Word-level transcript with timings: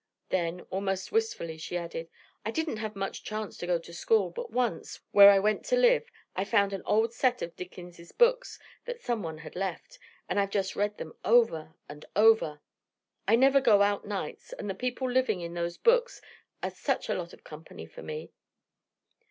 Then, 0.29 0.61
almost 0.71 1.11
wistfully, 1.11 1.59
she 1.59 1.77
added: 1.77 2.09
"I 2.43 2.49
didn't 2.49 2.77
have 2.77 2.95
much 2.95 3.23
chance 3.23 3.55
to 3.59 3.67
go 3.67 3.77
to 3.77 3.93
school, 3.93 4.31
but 4.31 4.49
once, 4.49 4.99
where 5.11 5.29
I 5.29 5.37
went 5.37 5.63
to 5.65 5.75
live, 5.75 6.09
I 6.35 6.43
found 6.43 6.73
an 6.73 6.81
old 6.87 7.13
set 7.13 7.43
of 7.43 7.55
Dickens' 7.55 8.11
books 8.11 8.57
that 8.85 8.99
someone 8.99 9.37
had 9.37 9.55
left, 9.55 9.99
and 10.27 10.39
I've 10.39 10.49
just 10.49 10.75
read 10.75 10.97
them 10.97 11.13
over 11.23 11.75
and 11.87 12.03
over. 12.15 12.61
I 13.27 13.35
never 13.35 13.61
go 13.61 13.83
out 13.83 14.03
nights 14.03 14.53
and 14.53 14.67
the 14.67 14.73
people 14.73 15.07
living 15.07 15.41
in 15.41 15.53
those 15.53 15.77
books 15.77 16.19
are 16.63 16.71
such 16.71 17.07
a 17.07 17.13
lot 17.13 17.31
of 17.31 17.43
company 17.43 17.85
for 17.85 18.01
me." 18.01 18.31